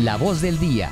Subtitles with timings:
[0.00, 0.90] La voz del día.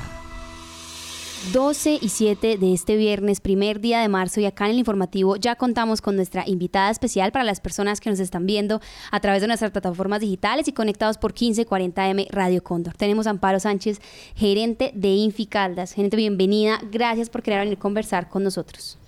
[1.53, 5.37] 12 y 7 de este viernes, primer día de marzo, y acá en el informativo
[5.37, 8.79] ya contamos con nuestra invitada especial para las personas que nos están viendo
[9.09, 12.93] a través de nuestras plataformas digitales y conectados por 1540M Radio Cóndor.
[12.93, 13.99] Tenemos a Amparo Sánchez,
[14.35, 15.93] gerente de Infi Caldas.
[15.93, 16.79] Gerente, bienvenida.
[16.91, 18.99] Gracias por querer venir a conversar con nosotros.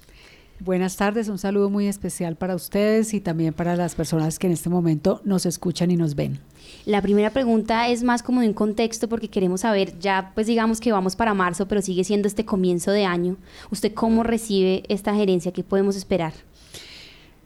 [0.60, 4.54] Buenas tardes, un saludo muy especial para ustedes y también para las personas que en
[4.54, 6.40] este momento nos escuchan y nos ven.
[6.86, 10.80] La primera pregunta es más como de un contexto porque queremos saber, ya pues digamos
[10.80, 13.36] que vamos para marzo, pero sigue siendo este comienzo de año.
[13.72, 15.52] ¿Usted cómo recibe esta gerencia?
[15.52, 16.34] ¿Qué podemos esperar?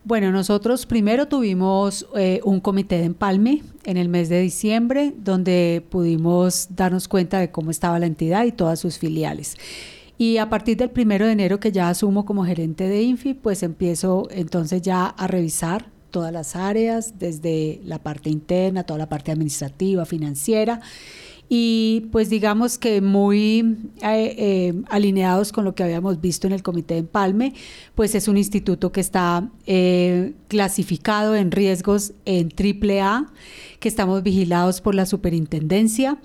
[0.04, 5.84] Bueno, nosotros primero tuvimos eh, un comité de empalme en el mes de diciembre donde
[5.90, 9.58] pudimos darnos cuenta de cómo estaba la entidad y todas sus filiales.
[10.18, 13.62] Y a partir del primero de enero que ya asumo como gerente de Infi, pues
[13.64, 19.32] empiezo entonces ya a revisar todas las áreas, desde la parte interna, toda la parte
[19.32, 20.82] administrativa, financiera,
[21.50, 26.62] y pues digamos que muy eh, eh, alineados con lo que habíamos visto en el
[26.62, 27.54] Comité de Empalme,
[27.96, 33.32] pues es un instituto que está eh, clasificado en riesgos en AAA,
[33.80, 36.18] que estamos vigilados por la superintendencia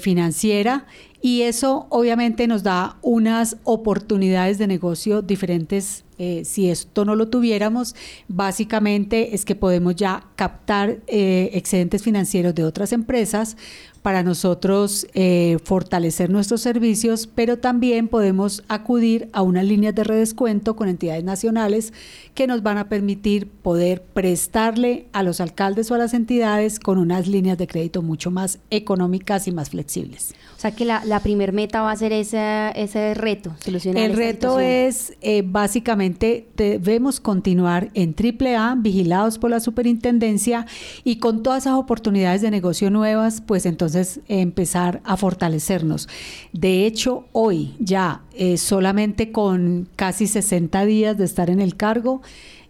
[0.00, 0.86] financiera
[1.22, 6.04] y eso obviamente nos da unas oportunidades de negocio diferentes.
[6.22, 7.94] Eh, si esto no lo tuviéramos,
[8.28, 13.56] básicamente es que podemos ya captar eh, excedentes financieros de otras empresas
[14.02, 20.76] para nosotros eh, fortalecer nuestros servicios, pero también podemos acudir a unas líneas de redescuento
[20.76, 21.92] con entidades nacionales
[22.34, 26.98] que nos van a permitir poder prestarle a los alcaldes o a las entidades con
[26.98, 30.34] unas líneas de crédito mucho más económicas y más flexibles.
[30.56, 34.14] O sea que la, la primer meta va a ser ese, ese reto, solucionar El
[34.14, 40.66] reto es eh, básicamente debemos continuar en AAA, vigilados por la superintendencia
[41.04, 46.08] y con todas esas oportunidades de negocio nuevas, pues entonces empezar a fortalecernos.
[46.52, 52.22] De hecho, hoy ya eh, solamente con casi 60 días de estar en el cargo,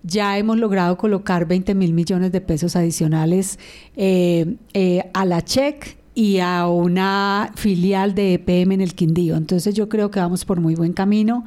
[0.03, 3.59] ya hemos logrado colocar 20 mil millones de pesos adicionales
[3.97, 4.56] eh,
[5.12, 9.37] a la check y a una filial de EPM en el Quindío.
[9.37, 11.45] Entonces yo creo que vamos por muy buen camino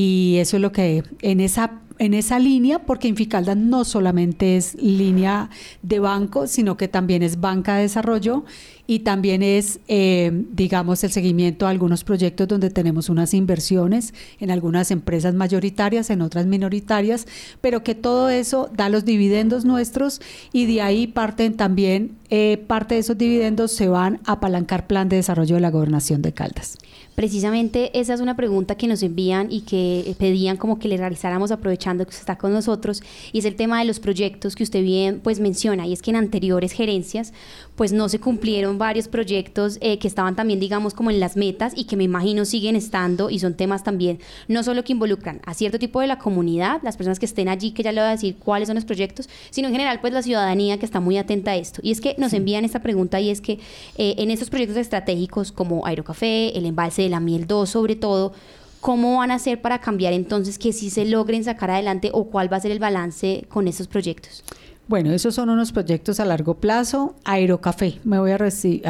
[0.00, 4.76] y eso es lo que en esa en esa línea, porque Inficalda no solamente es
[4.76, 5.50] línea
[5.82, 8.44] de banco, sino que también es banca de desarrollo
[8.90, 14.50] y también es, eh, digamos, el seguimiento a algunos proyectos donde tenemos unas inversiones en
[14.50, 17.26] algunas empresas mayoritarias, en otras minoritarias,
[17.60, 20.22] pero que todo eso da los dividendos nuestros
[20.54, 25.10] y de ahí parten también, eh, parte de esos dividendos se van a apalancar plan
[25.10, 26.78] de desarrollo de la gobernación de Caldas.
[27.14, 31.50] Precisamente esa es una pregunta que nos envían y que pedían como que le realizáramos
[31.50, 34.84] aprovechando que usted está con nosotros y es el tema de los proyectos que usted
[34.84, 37.32] bien pues menciona y es que en anteriores gerencias
[37.74, 41.72] pues no se cumplieron varios proyectos eh, que estaban también, digamos, como en las metas
[41.76, 45.54] y que me imagino siguen estando y son temas también, no solo que involucran a
[45.54, 48.12] cierto tipo de la comunidad, las personas que estén allí, que ya le voy a
[48.12, 51.50] decir cuáles son los proyectos, sino en general, pues la ciudadanía que está muy atenta
[51.50, 51.80] a esto.
[51.82, 53.58] Y es que nos envían esta pregunta y es que
[53.96, 58.32] eh, en estos proyectos estratégicos como Aerocafé, el embalse de la Miel 2 sobre todo,
[58.80, 62.52] ¿Cómo van a hacer para cambiar entonces que sí se logren sacar adelante o cuál
[62.52, 64.44] va a ser el balance con estos proyectos?
[64.88, 67.14] Bueno, esos son unos proyectos a largo plazo.
[67.24, 68.86] Aerocafé, me voy a, referir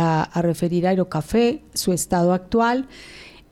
[0.86, 2.86] a Aerocafé, su estado actual.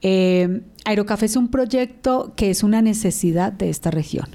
[0.00, 4.28] Eh, Aerocafé es un proyecto que es una necesidad de esta región.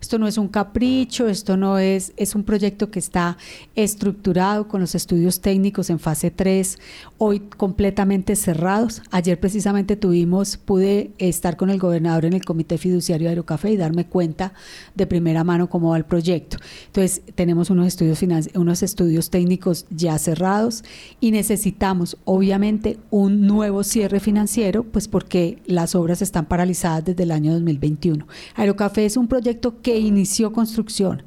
[0.00, 3.36] Esto no es un capricho, esto no es, es un proyecto que está
[3.74, 6.78] estructurado con los estudios técnicos en fase 3,
[7.18, 9.02] hoy completamente cerrados.
[9.10, 13.76] Ayer precisamente tuvimos, pude estar con el gobernador en el Comité Fiduciario de Aerocafé y
[13.76, 14.52] darme cuenta
[14.94, 16.58] de primera mano cómo va el proyecto.
[16.86, 18.20] Entonces, tenemos unos estudios,
[18.54, 20.84] unos estudios técnicos ya cerrados
[21.20, 27.30] y necesitamos, obviamente, un nuevo cierre financiero, pues porque las obras están paralizadas desde el
[27.30, 28.26] año 2021.
[28.54, 31.22] Aerocafé es un proyecto que que inició construcción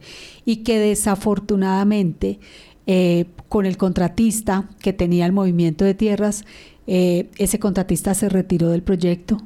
[0.45, 2.39] y que desafortunadamente
[2.85, 6.45] eh, con el contratista que tenía el movimiento de tierras,
[6.85, 9.39] eh, ese contratista se retiró del proyecto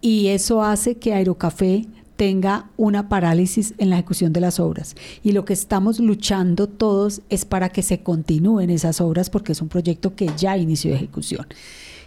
[0.00, 1.86] y eso hace que Aerocafé
[2.16, 4.96] tenga una parálisis en la ejecución de las obras.
[5.22, 9.62] Y lo que estamos luchando todos es para que se continúen esas obras porque es
[9.62, 11.46] un proyecto que ya inició ejecución.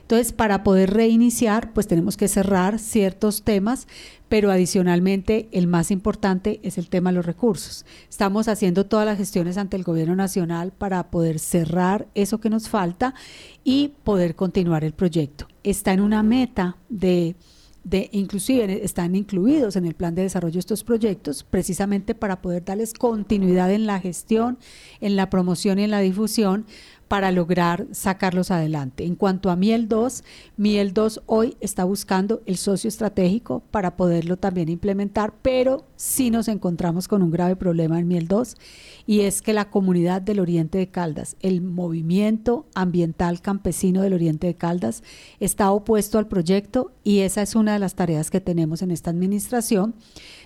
[0.09, 3.87] Entonces, para poder reiniciar, pues tenemos que cerrar ciertos temas,
[4.27, 7.85] pero adicionalmente el más importante es el tema de los recursos.
[8.09, 12.69] Estamos haciendo todas las gestiones ante el gobierno nacional para poder cerrar eso que nos
[12.69, 13.13] falta
[13.63, 15.47] y poder continuar el proyecto.
[15.61, 17.35] Está en una meta de
[17.83, 22.93] de inclusive están incluidos en el plan de desarrollo estos proyectos precisamente para poder darles
[22.93, 24.59] continuidad en la gestión,
[24.99, 26.65] en la promoción y en la difusión
[27.09, 29.03] para lograr sacarlos adelante.
[29.03, 30.23] En cuanto a Miel 2,
[30.57, 36.47] Miel 2 hoy está buscando el socio estratégico para poderlo también implementar, pero sí nos
[36.47, 38.55] encontramos con un grave problema en Miel 2
[39.07, 44.45] y es que la comunidad del Oriente de Caldas, el movimiento ambiental campesino del Oriente
[44.45, 45.03] de Caldas,
[45.39, 49.09] está opuesto al proyecto y esa es una de las tareas que tenemos en esta
[49.09, 49.95] administración.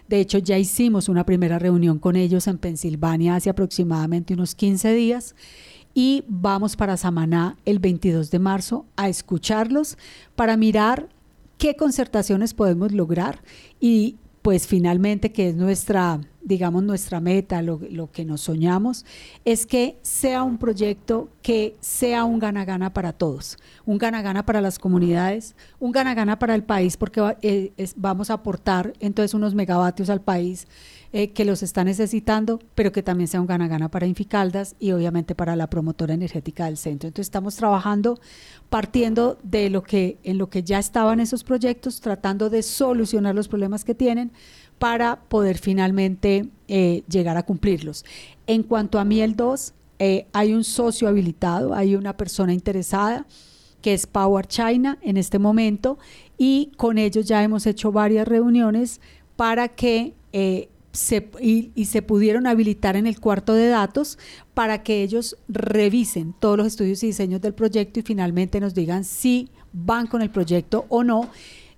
[0.07, 4.93] De hecho, ya hicimos una primera reunión con ellos en Pensilvania hace aproximadamente unos 15
[4.93, 5.35] días
[5.93, 9.97] y vamos para Samaná el 22 de marzo a escucharlos
[10.35, 11.09] para mirar
[11.57, 13.41] qué concertaciones podemos lograr
[13.79, 17.79] y pues finalmente que es nuestra, digamos, nuestra meta, lo,
[18.11, 19.05] que nos soñamos,
[19.45, 24.79] es que sea un proyecto que sea un gana-gana para todos, un gana-gana para las
[24.79, 30.19] comunidades, un gana-gana para el país, porque eh, vamos a aportar entonces unos megavatios al
[30.19, 30.67] país
[31.15, 35.35] eh, que los está necesitando, pero que también sea un gana-gana para Inficaldas y obviamente
[35.35, 37.07] para la promotora energética del centro.
[37.07, 38.19] Entonces estamos trabajando
[38.71, 43.47] partiendo de lo que en lo que ya estaban esos proyectos, tratando de solucionar los
[43.47, 44.31] problemas que tienen
[44.79, 48.05] para poder finalmente eh, llegar a cumplirlos.
[48.47, 53.27] En cuanto a Miel 2, eh, hay un socio habilitado, hay una persona interesada
[53.83, 55.99] que es Power China en este momento
[56.39, 58.99] y con ellos ya hemos hecho varias reuniones
[59.35, 60.15] para que
[61.41, 64.19] y, se pudieron habilitar en el cuarto de datos
[64.53, 69.03] para que ellos revisen todos los estudios y diseños del proyecto y finalmente nos digan
[69.03, 71.29] si van con el proyecto o no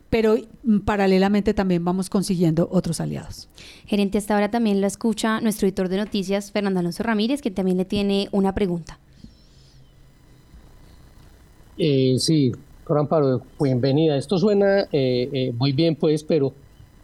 [0.10, 0.38] pero
[0.86, 3.50] paralelamente también vamos consiguiendo otros aliados.
[3.86, 7.76] Gerente, hasta ahora también lo escucha nuestro editor de noticias, Fernando Alonso Ramírez, que también
[7.76, 8.98] le tiene una pregunta.
[11.78, 12.54] Eh, sí,
[12.88, 14.16] Amparo, bienvenida.
[14.16, 16.54] Esto suena eh, eh, muy bien, pues, pero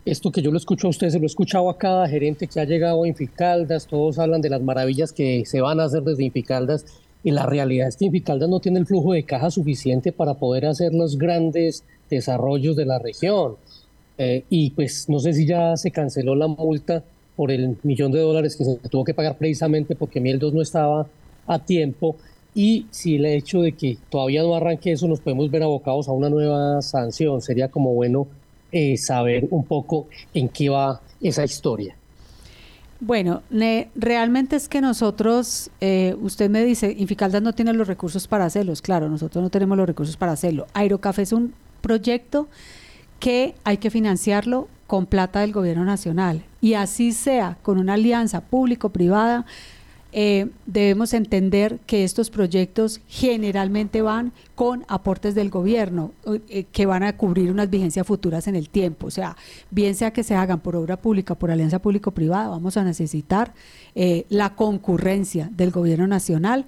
[0.05, 2.59] esto que yo lo escucho a usted, se lo he escuchado a cada gerente que
[2.59, 6.23] ha llegado a Inficaldas, todos hablan de las maravillas que se van a hacer desde
[6.23, 6.85] Inficaldas
[7.23, 10.65] y la realidad es que Inficaldas no tiene el flujo de caja suficiente para poder
[10.65, 13.55] hacer los grandes desarrollos de la región.
[14.17, 17.03] Eh, y pues no sé si ya se canceló la multa
[17.35, 20.61] por el millón de dólares que se tuvo que pagar precisamente porque Miel 2 no
[20.61, 21.07] estaba
[21.47, 22.17] a tiempo
[22.53, 26.11] y si el hecho de que todavía no arranque eso nos podemos ver abocados a
[26.11, 28.27] una nueva sanción, sería como bueno
[28.71, 31.95] eh, saber un poco en qué va esa historia.
[32.99, 33.41] Bueno,
[33.95, 38.83] realmente es que nosotros, eh, usted me dice, Inficaldas no tiene los recursos para hacerlos.
[38.83, 40.67] Claro, nosotros no tenemos los recursos para hacerlo.
[40.73, 42.47] Aerocafé es un proyecto
[43.19, 46.43] que hay que financiarlo con plata del gobierno nacional.
[46.61, 49.45] Y así sea, con una alianza público-privada,
[50.13, 56.11] eh, debemos entender que estos proyectos generalmente van con aportes del gobierno
[56.49, 59.07] eh, que van a cubrir unas vigencias futuras en el tiempo.
[59.07, 59.37] O sea,
[59.69, 63.53] bien sea que se hagan por obra pública, por alianza público-privada, vamos a necesitar
[63.95, 66.65] eh, la concurrencia del gobierno nacional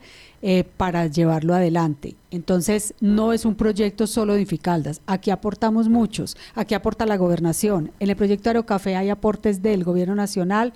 [0.75, 2.17] para llevarlo adelante.
[2.29, 4.99] Entonces, no es un proyecto solo de Inficaldas.
[5.07, 6.35] Aquí aportamos muchos.
[6.53, 7.91] Aquí aporta la gobernación.
[8.01, 10.73] En el proyecto Aerocafé hay aportes del gobierno nacional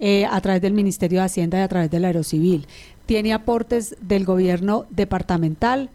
[0.00, 2.66] eh, a través del Ministerio de Hacienda y a través del Aerocivil.
[3.06, 5.90] Tiene aportes del gobierno departamental,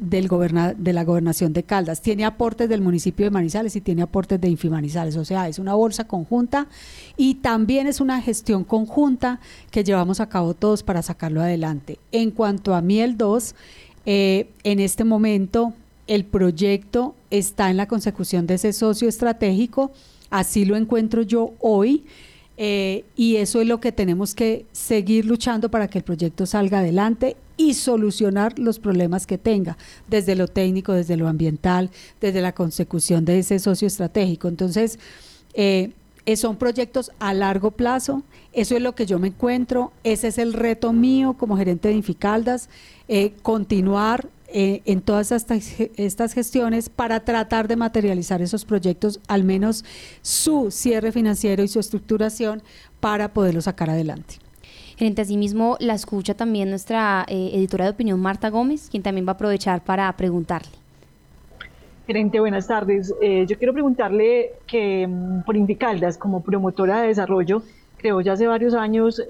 [0.00, 0.28] del
[0.78, 4.48] de la gobernación de Caldas, tiene aportes del municipio de Manizales y tiene aportes de
[4.48, 6.66] Infimanizales, o sea, es una bolsa conjunta
[7.16, 9.38] y también es una gestión conjunta
[9.70, 11.98] que llevamos a cabo todos para sacarlo adelante.
[12.10, 13.54] En cuanto a Miel 2,
[14.06, 15.74] eh, en este momento
[16.08, 19.92] el proyecto está en la consecución de ese socio estratégico,
[20.30, 22.04] así lo encuentro yo hoy.
[22.56, 26.78] Eh, y eso es lo que tenemos que seguir luchando para que el proyecto salga
[26.78, 29.76] adelante y solucionar los problemas que tenga,
[30.08, 34.48] desde lo técnico, desde lo ambiental, desde la consecución de ese socio estratégico.
[34.48, 34.98] Entonces,
[35.54, 35.92] eh,
[36.24, 38.22] eh, son proyectos a largo plazo,
[38.52, 41.94] eso es lo que yo me encuentro, ese es el reto mío como gerente de
[41.94, 42.68] Inficaldas,
[43.42, 49.84] continuar eh, en todas estas, estas gestiones para tratar de materializar esos proyectos, al menos
[50.22, 52.62] su cierre financiero y su estructuración
[53.00, 54.36] para poderlo sacar adelante.
[54.96, 59.32] Gerente, asimismo la escucha también nuestra eh, editora de opinión Marta Gómez, quien también va
[59.32, 60.70] a aprovechar para preguntarle.
[62.06, 63.12] Gerente, buenas tardes.
[63.20, 67.62] Eh, yo quiero preguntarle que mm, por Indicaldas, como promotora de desarrollo,
[67.98, 69.20] creo ya hace varios años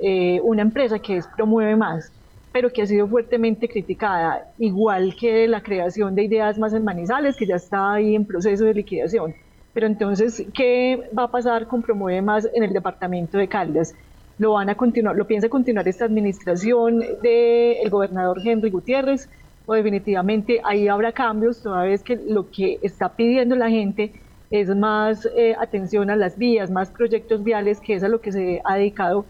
[0.43, 2.13] una empresa que es Promueve Más
[2.57, 7.37] pero que ha sido fuertemente criticada, igual que la creación de ideas más en Manizales,
[7.37, 9.35] que ya está ahí en proceso de liquidación.
[9.75, 13.95] Pero entonces, ¿qué va a pasar con Promueve Más en el departamento de Caldas?
[14.39, 19.29] ¿Lo van a continuar, lo piensa continuar esta administración del gobernador Henry Gutiérrez?
[19.67, 24.15] ¿O definitivamente ahí habrá cambios, toda vez que lo que está pidiendo la gente
[24.51, 28.33] es más eh, atención a las vías, más proyectos viales, que es a lo que
[28.33, 29.27] se ha dedicado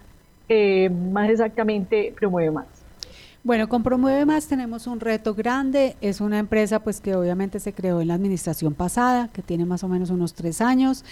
[0.48, 2.75] eh, más exactamente Promueve Más?
[3.46, 5.94] Bueno, con Promueve Más tenemos un reto grande.
[6.00, 9.84] Es una empresa pues que obviamente se creó en la administración pasada, que tiene más
[9.84, 11.04] o menos unos tres años.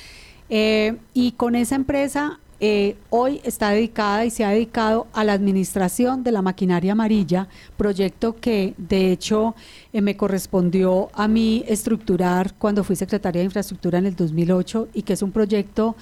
[0.48, 5.32] Eh, y con esa empresa eh, hoy está dedicada y se ha dedicado a la
[5.32, 9.54] administración de la maquinaria amarilla, proyecto que de hecho
[9.92, 15.02] eh, me correspondió a mí estructurar cuando fui secretaria de infraestructura en el 2008 y
[15.02, 15.94] que es un proyecto,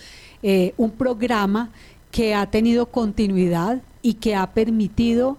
[0.78, 1.68] un programa
[2.10, 5.36] que ha tenido continuidad y que ha permitido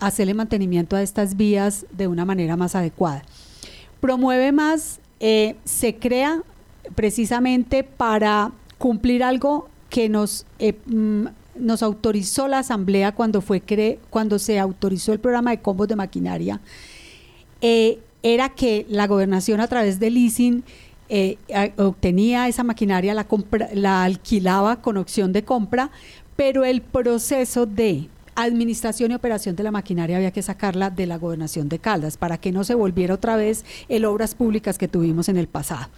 [0.00, 3.22] hacerle mantenimiento a estas vías de una manera más adecuada.
[4.00, 6.42] Promueve más, se crea
[6.94, 13.98] precisamente para cumplir algo que nos, eh, mm, nos autorizó la Asamblea cuando, fue cre
[14.10, 16.60] cuando se autorizó el programa de combos de maquinaria,
[17.60, 20.64] eh, era que la gobernación a través del leasing
[21.08, 21.38] eh,
[21.78, 23.26] obtenía esa maquinaria, la,
[23.72, 25.90] la alquilaba con opción de compra,
[26.36, 28.08] pero el proceso de
[28.44, 32.38] administración y operación de la maquinaria había que sacarla de la gobernación de Caldas para
[32.38, 35.88] que no se volviera otra vez el obras públicas que tuvimos en el pasado.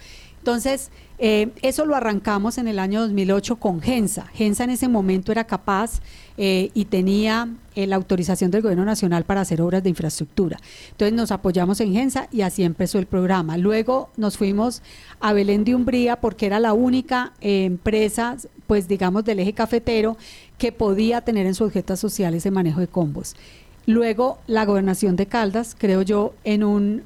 [0.40, 4.26] Entonces, eh, eso lo arrancamos en el año 2008 con Gensa.
[4.32, 6.00] Gensa en ese momento era capaz
[6.38, 10.58] eh, y tenía eh, la autorización del Gobierno Nacional para hacer obras de infraestructura.
[10.92, 13.58] Entonces nos apoyamos en Gensa y así empezó el programa.
[13.58, 14.80] Luego nos fuimos
[15.20, 20.16] a Belén de Umbría porque era la única empresa, pues digamos, del eje cafetero
[20.56, 23.36] que podía tener en su objeto social ese manejo de combos.
[23.84, 27.02] Luego la gobernación de Caldas, creo yo, en un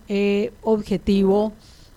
[0.62, 1.52] objetivo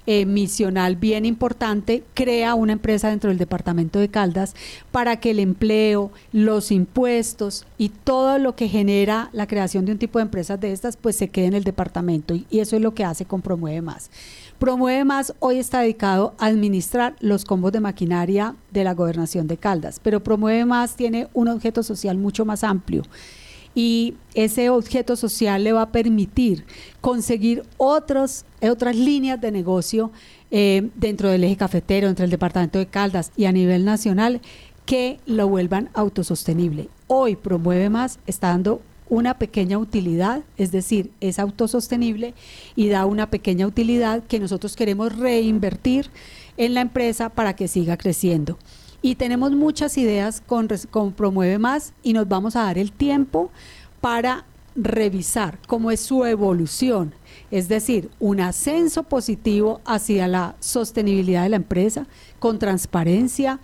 [0.08, 4.56] eh, misional bien importante, crea una empresa dentro del departamento de Caldas
[4.90, 9.98] para que el empleo, los impuestos y todo lo que genera la creación de un
[9.98, 12.34] tipo de empresas de estas, pues se quede en el departamento.
[12.34, 14.10] Y, y eso es lo que hace con Promueve Más.
[14.60, 19.58] Promueve Más hoy está dedicado a administrar los combos de maquinaria de la gobernación de
[19.58, 23.04] Caldas, pero Promueve Más tiene un objeto social mucho más amplio
[23.78, 26.66] y ese objeto social le va a permitir
[27.00, 30.12] conseguir otros, otras líneas de negocio
[30.50, 34.42] eh, dentro del eje cafetero, entre el departamento de Caldas y a nivel nacional
[34.88, 36.90] que lo vuelvan autosostenible.
[37.06, 42.34] Hoy Promueve Más está dando una pequeña utilidad, es decir, es autosostenible
[42.76, 46.10] y da una pequeña utilidad que nosotros queremos reinvertir
[46.58, 48.58] en la empresa para que siga creciendo.
[49.02, 50.68] Y tenemos muchas ideas con,
[51.16, 53.52] Promueve Más y nos vamos a dar el tiempo
[54.02, 57.14] para revisar cómo es su evolución,
[57.50, 62.06] es decir, un ascenso positivo hacia la sostenibilidad de la empresa,
[62.38, 63.60] con transparencia,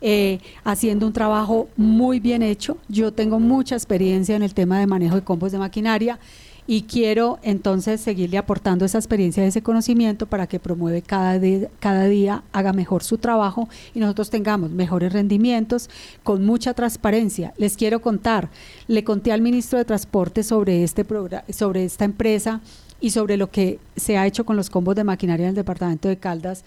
[0.00, 2.78] eh, haciendo un trabajo muy bien hecho.
[2.88, 6.18] Yo tengo mucha experiencia en el tema de manejo de combos de maquinaria
[6.66, 12.06] y quiero entonces seguirle aportando esa experiencia, ese conocimiento para que promueve cada día, cada
[12.06, 15.90] día, haga mejor su trabajo y nosotros tengamos mejores rendimientos
[16.22, 17.52] con mucha transparencia.
[17.58, 18.48] Les quiero contar,
[18.88, 21.04] le conté al ministro de Transporte sobre, este
[21.50, 22.60] sobre esta empresa
[23.00, 26.08] y sobre lo que se ha hecho con los combos de maquinaria en el departamento
[26.08, 26.64] de Caldas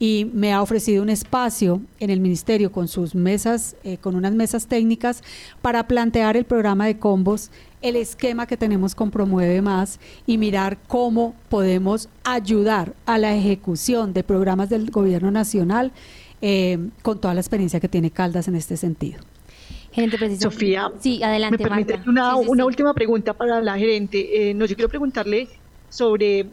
[0.00, 4.32] y me ha ofrecido un espacio en el ministerio con sus mesas, eh, con unas
[4.32, 5.22] mesas técnicas
[5.60, 7.50] para plantear el programa de combos,
[7.82, 14.12] el esquema que tenemos con Promueve Más y mirar cómo podemos ayudar a la ejecución
[14.12, 15.92] de programas del gobierno nacional
[16.42, 19.20] eh, con toda la experiencia que tiene Caldas en este sentido.
[19.92, 21.58] Gerente Sofía, sí, adelante.
[21.58, 24.50] Me permite una, una última pregunta para la gerente.
[24.50, 25.48] Eh, no, yo quiero preguntarle
[25.88, 26.46] sobre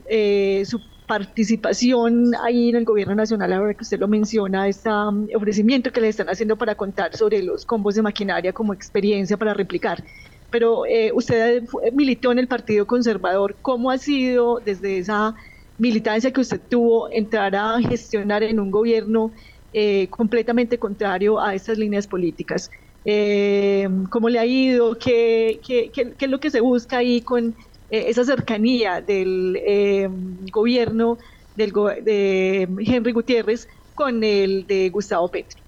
[0.65, 4.89] su participación ahí en el gobierno nacional, ahora que usted lo menciona, este
[5.36, 9.53] ofrecimiento que le están haciendo para contar sobre los combos de maquinaria como experiencia para
[9.53, 10.03] replicar.
[10.50, 11.63] Pero eh, usted
[11.94, 15.36] militó en el Partido Conservador, ¿cómo ha sido desde esa
[15.77, 19.32] militancia que usted tuvo entrar a gestionar en un gobierno
[19.74, 22.70] eh, completamente contrario a estas líneas políticas?
[23.06, 24.98] Eh, ¿Cómo le ha ido?
[24.98, 27.56] ¿Qué, qué, qué, qué es lo que se busca ahí con
[27.89, 30.10] eh, esa cercanía del eh,
[30.51, 31.18] gobierno
[31.56, 31.72] del
[32.04, 35.62] de Henry Gutiérrez con el de Gustavo Petro.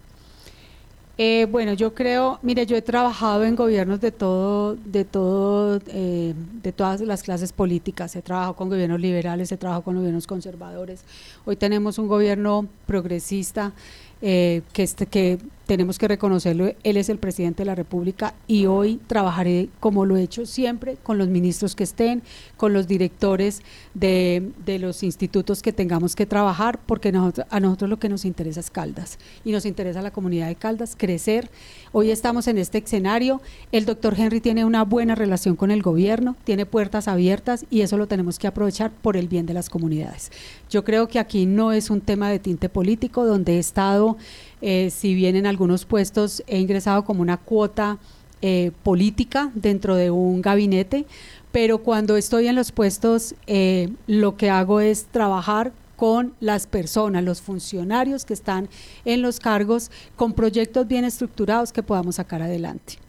[1.21, 6.71] Eh, bueno, yo creo, mire, yo he trabajado en gobiernos de todo, de todo, de
[6.73, 8.15] todas las clases políticas.
[8.15, 11.03] He trabajado con gobiernos liberales, he trabajado con gobiernos conservadores.
[11.43, 13.73] Hoy tenemos un gobierno progresista
[14.21, 18.99] que, este, que tenemos que reconocerlo, él es el presidente de la República y hoy
[19.05, 22.23] trabajaré como lo he hecho siempre con los ministros que estén,
[22.57, 23.61] con los directores
[23.93, 28.71] de, los institutos que tengamos que trabajar, porque a nosotros lo que nos interesa es
[28.71, 31.51] Caldas y nos interesa la comunidad de Caldas, crecer.
[31.91, 33.39] Hoy estamos en este escenario,
[33.71, 37.95] el doctor Henry tiene una buena relación con el gobierno, tiene puertas abiertas y eso
[37.95, 40.31] lo tenemos que aprovechar por el bien de las comunidades.
[40.71, 44.17] Yo creo que aquí no es un tema de tinte político, donde he estado
[44.61, 47.97] eh, si bien en algunos puestos he ingresado como una cuota
[48.41, 51.05] eh, política dentro de un gabinete,
[51.51, 57.23] pero cuando estoy en los puestos eh, lo que hago es trabajar con las personas,
[57.23, 58.69] los funcionarios que están
[59.03, 62.99] en los cargos, con proyectos bien estructurados que podamos sacar adelante.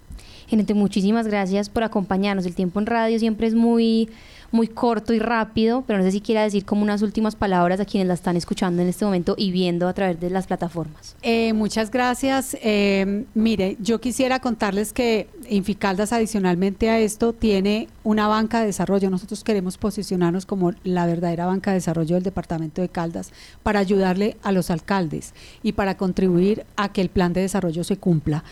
[0.50, 2.44] Gente, muchísimas gracias por acompañarnos.
[2.44, 4.08] El tiempo en radio siempre es muy
[4.52, 7.84] muy corto y rápido, pero no sé si quiera decir como unas últimas palabras a
[7.84, 11.14] quienes la están escuchando en este momento y viendo a través de las plataformas.
[11.22, 12.56] Eh, muchas gracias.
[12.62, 19.10] Eh, mire, yo quisiera contarles que Inficaldas adicionalmente a esto tiene una banca de desarrollo.
[19.10, 24.36] Nosotros queremos posicionarnos como la verdadera banca de desarrollo del departamento de Caldas para ayudarle
[24.42, 28.44] a los alcaldes y para contribuir a que el plan de desarrollo se cumpla.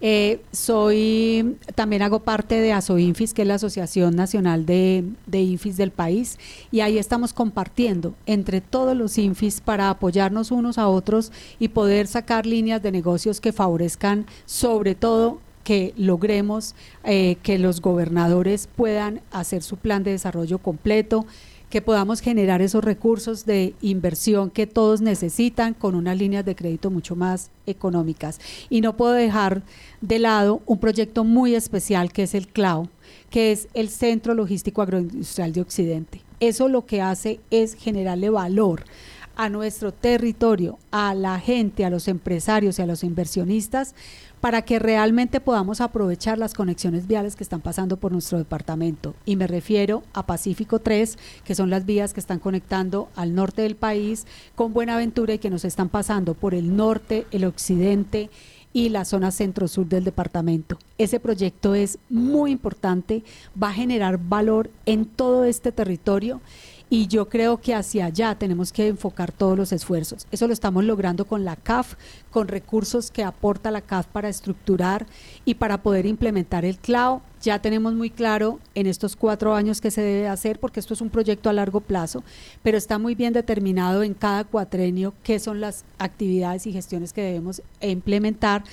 [0.00, 5.78] Eh, soy, también hago parte de ASOINFIS, que es la Asociación Nacional de, de, INFIS
[5.78, 6.38] del país,
[6.70, 12.08] y ahí estamos compartiendo entre todos los INFIS para apoyarnos unos a otros y poder
[12.08, 19.20] sacar líneas de negocios que favorezcan sobre todo que logremos eh, que los gobernadores puedan
[19.32, 21.26] hacer su plan de desarrollo completo,
[21.70, 26.90] que podamos generar esos recursos de inversión que todos necesitan con unas líneas de crédito
[26.90, 28.40] mucho más económicas.
[28.70, 29.62] Y no puedo dejar
[30.00, 32.88] de lado un proyecto muy especial que es el CLAO,
[33.30, 36.20] que es el Centro Logístico Agroindustrial de Occidente.
[36.38, 38.84] Eso lo que hace es generarle valor
[39.36, 43.94] a nuestro territorio, a la gente, a los empresarios y a los inversionistas
[44.40, 49.14] para que realmente podamos aprovechar las conexiones viales que están pasando por nuestro departamento.
[49.24, 53.62] Y me refiero a Pacífico 3, que son las vías que están conectando al norte
[53.62, 58.30] del país con Buenaventura y que nos están pasando por el norte, el occidente
[58.72, 60.78] y la zona centro-sur del departamento.
[60.98, 63.24] Ese proyecto es muy importante,
[63.60, 66.42] va a generar valor en todo este territorio
[66.88, 70.26] y yo creo que hacia allá tenemos que enfocar todos los esfuerzos.
[70.30, 71.94] Eso lo estamos logrando con la CAF,
[72.30, 75.06] con recursos que aporta la CAF para estructurar
[75.44, 77.22] y para poder implementar el CLAO.
[77.42, 81.00] Ya tenemos muy claro en estos cuatro años qué se debe hacer, porque esto es
[81.00, 82.24] un proyecto a largo plazo,
[82.62, 87.22] pero está muy bien determinado en cada cuatrenio qué son las actividades y gestiones que
[87.22, 88.64] debemos implementar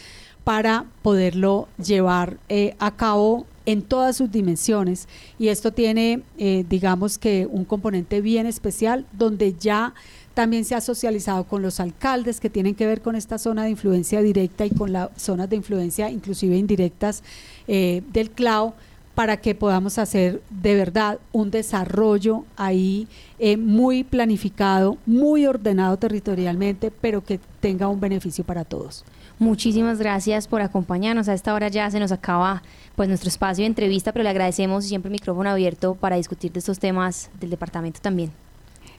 [0.44, 5.08] para poderlo llevar eh, a cabo en todas sus dimensiones
[5.40, 9.94] y esto tiene, eh, digamos que, un componente bien especial donde ya
[10.34, 13.70] también se ha socializado con los alcaldes que tienen que ver con esta zona de
[13.70, 17.24] influencia directa y con las zonas de influencia inclusive indirectas
[17.68, 18.74] eh, del CLAO
[19.16, 23.08] para que podamos hacer de verdad un desarrollo ahí
[23.60, 29.06] muy planificado, muy ordenado territorialmente, pero que tenga un beneficio para todos.
[29.40, 31.28] Muchísimas gracias por acompañarnos.
[31.28, 32.62] A esta hora ya se nos acaba
[32.96, 36.60] pues nuestro espacio de entrevista, pero le agradecemos siempre el micrófono abierto para discutir de
[36.60, 38.32] estos temas del departamento también.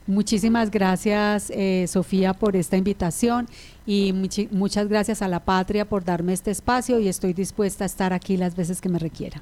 [0.07, 3.49] Muchísimas gracias, eh, Sofía, por esta invitación
[3.87, 4.13] y
[4.51, 8.37] muchas gracias a la patria por darme este espacio y estoy dispuesta a estar aquí
[8.37, 9.41] las veces que me requiera.